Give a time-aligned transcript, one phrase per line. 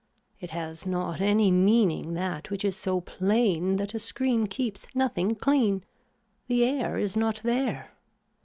[0.39, 5.35] It has not any meaning that which is so plain that a screen keeps nothing
[5.35, 5.83] clean.
[6.47, 7.91] The air is not there.